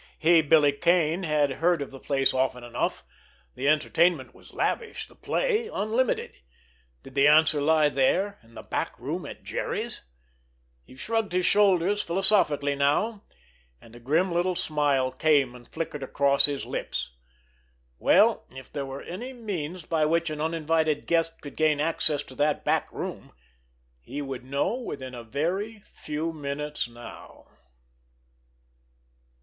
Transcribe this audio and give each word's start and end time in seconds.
He, 0.17 0.41
Billy 0.41 0.71
Kane, 0.71 1.21
had 1.21 1.51
heard 1.51 1.79
of 1.79 1.91
the 1.91 1.99
place 1.99 2.33
often 2.33 2.63
enough—the 2.63 3.67
entertainment 3.67 4.33
was 4.33 4.51
lavish, 4.51 5.05
the 5.05 5.13
play 5.13 5.67
unlimited. 5.71 6.39
Did 7.03 7.13
the 7.13 7.27
answer 7.27 7.61
lie 7.61 7.87
there—in 7.87 8.55
the 8.55 8.63
back 8.63 8.97
room 8.97 9.27
at 9.27 9.43
Jerry's? 9.43 10.01
He 10.83 10.95
shrugged 10.95 11.33
his 11.33 11.45
shoulders 11.45 12.01
philosophically 12.01 12.75
now, 12.75 13.23
and 13.79 13.95
a 13.95 13.99
grim 13.99 14.31
little 14.31 14.55
smile 14.55 15.11
came 15.11 15.53
and 15.53 15.67
flickered 15.67 16.01
across 16.01 16.45
his 16.45 16.65
lips. 16.65 17.11
Well, 17.99 18.47
if 18.55 18.73
there 18.73 18.87
were 18.87 19.03
any 19.03 19.33
means 19.33 19.85
by 19.85 20.05
which 20.07 20.31
an 20.31 20.41
uninvited 20.41 21.05
guest 21.05 21.41
could 21.41 21.55
gain 21.55 21.79
access 21.79 22.23
to 22.23 22.33
that 22.33 22.65
back 22.65 22.91
room, 22.91 23.33
he 23.99 24.19
would 24.19 24.43
know 24.43 24.73
within 24.73 25.13
a 25.13 25.23
very 25.23 25.83
few 25.85 26.33
minutes 26.33 26.87
now! 26.89 27.45